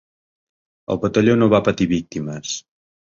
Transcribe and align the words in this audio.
El 0.95 0.99
batalló 1.03 1.35
no 1.41 1.51
va 1.55 1.63
patir 1.69 1.89
víctimes. 1.93 2.57